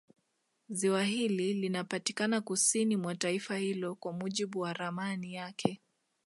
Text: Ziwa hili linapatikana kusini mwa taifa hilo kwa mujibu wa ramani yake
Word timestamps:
Ziwa 0.69 1.03
hili 1.03 1.53
linapatikana 1.53 2.41
kusini 2.41 2.97
mwa 2.97 3.15
taifa 3.15 3.57
hilo 3.57 3.95
kwa 3.95 4.13
mujibu 4.13 4.59
wa 4.59 4.73
ramani 4.73 5.33
yake 5.33 5.81